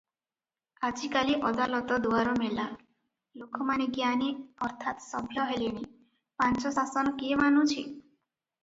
ଆଜିକାଲି 0.87 1.35
ଅଦାଲତ 1.49 1.99
ଦୁଆର 2.05 2.33
ମେଲା, 2.39 2.65
ଲୋକମାନେ 3.43 3.87
ଜ୍ଞାନୀ 3.99 4.31
ଅର୍ଥାତ୍ 4.69 5.07
ସଭ୍ୟ 5.11 5.47
ହେଲେଣି, 5.53 5.87
ପାଞ୍ଚଶାସନ 6.45 7.17
କିଏ 7.23 7.41
ମାନୁଛି? 7.47 7.89